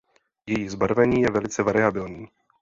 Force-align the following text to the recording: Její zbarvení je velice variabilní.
Její 0.47 0.69
zbarvení 0.69 1.21
je 1.21 1.31
velice 1.31 1.63
variabilní. 1.63 2.27